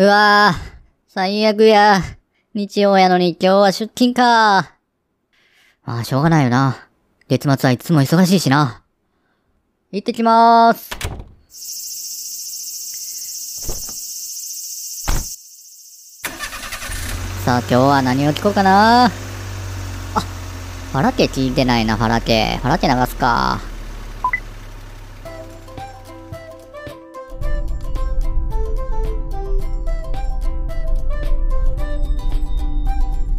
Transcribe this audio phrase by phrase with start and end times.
[0.00, 0.58] うわぁ、
[1.08, 2.00] 最悪や。
[2.54, 4.76] 日曜やのに今日は出勤か。
[5.84, 6.88] まあ、しょうがないよな。
[7.28, 8.82] 月末はいつも忙しいしな。
[9.92, 10.88] 行ってきまーす。
[17.44, 19.04] さあ、今日は何を聞こうかな。
[19.04, 22.56] あ、ファラケ聞いてないな、ファラケ。
[22.62, 23.60] ファラケ流すか。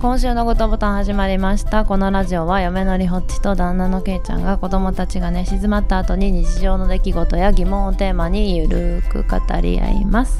[0.01, 1.85] 今週のごとボタン始まりました。
[1.85, 10.39] このラジオは嫁のりほっちと旦那のけいちゃんが子供たちが寝静まった後に日常の出来事や疑問をテーマにゆるく語り合います。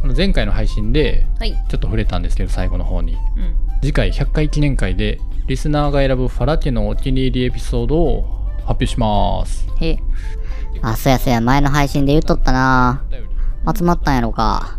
[0.00, 1.52] あの前回の配信ではい。
[1.52, 3.14] ちょっと触れたんですけど最後の方に。
[3.14, 3.56] うん。
[3.82, 5.18] 次回100回記念会で
[5.48, 8.22] リスナーが選ぶファラ家のお気に入りエピソードを
[8.58, 9.66] 発表します。
[9.80, 9.88] へ。
[9.88, 9.98] え
[10.82, 13.02] あ、そやそや、前の配信で言っとったな。
[13.76, 14.78] 集まったんやろか。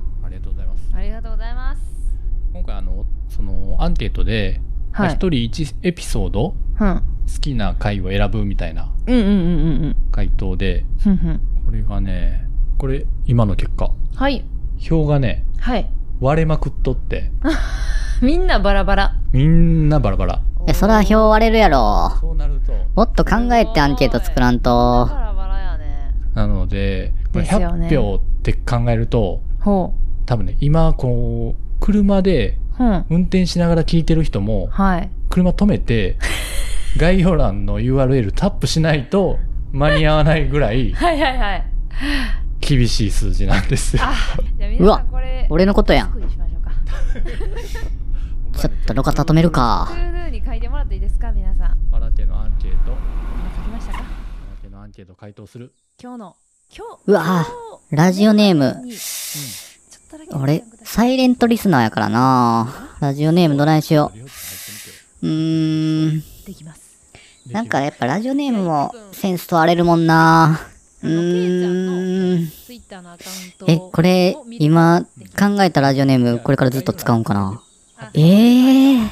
[3.76, 4.62] のアンケートで
[4.94, 5.16] まあはい。
[5.16, 7.02] 一人1エピソードうん。
[7.28, 8.92] 好きな回を選ぶみたいな
[10.12, 10.86] 回答で
[11.66, 13.92] これがねこれ今の結果。
[14.16, 14.45] はい。
[14.78, 15.90] 票がねはい。
[16.20, 17.32] 割れまくっとって。
[18.22, 19.16] みんなバラバラ。
[19.32, 20.42] みんなバラバラ。
[20.67, 22.12] え、それは票割れるやろ。
[22.20, 22.73] そうなると。
[22.95, 24.70] もっと考えてアンケート作らんと。
[25.10, 26.14] バラバラやね。
[26.34, 27.88] なのでこれですよね。
[27.88, 29.94] 100票って考えるとほ
[30.26, 32.58] 多分ね今こう車で
[33.09, 35.09] 運転しながら聞いてる人もはい。
[35.30, 36.18] 車止めて
[36.98, 39.40] 概要欄の URL タップしないと
[39.72, 41.66] 間に合わないぐらい はいはいはい。
[42.59, 44.04] 厳しい数字なんですよ。
[44.04, 44.14] あ
[44.58, 46.14] じゃあうわんこれ俺のことやん。
[48.54, 49.89] ちょっと路肩止めるか。
[50.32, 51.78] に書いてもらっていいですか皆さん。
[51.92, 54.00] パラテのアンケート、今書きましたか？
[54.00, 54.06] パラ
[54.64, 55.73] テのアンケート回答する。
[56.02, 56.36] 今日の
[56.76, 58.66] 今日うわぁ、ラジオネーム。
[58.66, 58.72] に。
[58.72, 59.64] ちょっとだけ
[60.36, 64.11] 俺、サイレントリスナーやからなラジオネームどないしよ
[65.22, 65.27] う。
[65.27, 66.23] うーん。
[67.52, 70.60] なんかやっぱラジオネームもセンス問われるもんな
[71.04, 72.49] うーん。
[73.67, 75.05] え、これ、今
[75.37, 77.61] 考えたラジオネーム、これからずっと使うんかな？
[78.14, 79.10] ええー。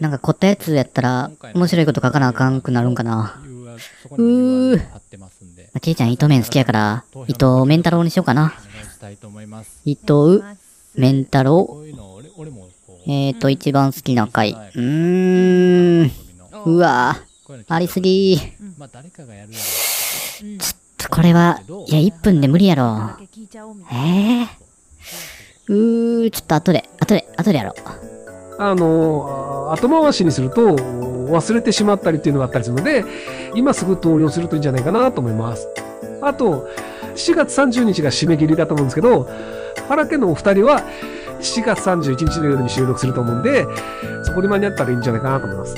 [0.00, 3.40] なんか凝ったやつやったら、面白いこと書かなあかんくなるんかな？
[3.76, 8.54] URL そこに URL 貼ってますんで、ケイちゃん糸麺好きやから、糸麺太郎にしようかな。
[9.84, 10.42] 糸
[10.94, 11.82] 麺太郎？
[13.08, 14.52] えーと、一番好きな回。
[14.52, 16.10] うーん。
[16.64, 17.16] うわ
[17.68, 18.40] ありすぎ。
[18.76, 19.58] まあ誰かがやるや
[21.08, 23.10] これは、いや、1分で無理やろ。
[23.92, 24.48] ええー。
[25.68, 27.74] うー、ちょっと後で、後で、後でやろう。
[28.58, 30.74] あの、後回しにすると
[31.26, 33.04] 忘れてしまったりっていうのがあったりするので、
[33.54, 35.68] 今すぐ投了するといいんじゃないかなと思います。
[36.22, 36.68] あと、
[37.14, 39.28] 4月30日が締め切りだと思うんですけど、
[39.88, 40.82] 原家のお二人は
[41.40, 43.66] 4月31日の夜に収録すると思うんで、
[44.24, 45.76] そこに間に合ったらいいんじゃないかなと思います。